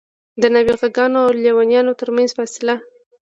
د 0.41 0.43
نابغه 0.53 0.87
ګانو 0.95 1.17
او 1.25 1.31
لېونیانو 1.43 1.97
ترمنځ 2.01 2.29
فاصله. 2.37 2.75